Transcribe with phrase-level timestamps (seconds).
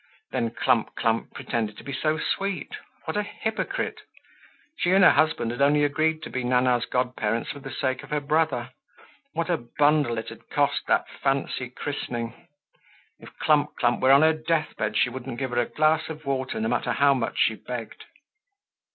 [0.31, 3.99] Then, Clump clump pretended to be so sweet, what a hypocrite!
[4.79, 8.09] She and her husband had only agreed to be Nana's godparents for the sake of
[8.09, 8.71] her brother.
[9.33, 12.47] What a bundle it had cost, that fancy christening.
[13.19, 16.59] If Clump clump were on her deathbed she wouldn't give her a glass of water,
[16.59, 18.05] no matter how much she begged.